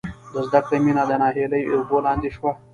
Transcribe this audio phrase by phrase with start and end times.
[0.33, 2.51] د زدکړې مینه د ناهیلۍ اوبو لاندې شوه